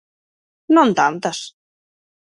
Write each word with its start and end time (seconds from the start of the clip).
Non 0.75 0.89
tantas. 0.99 1.39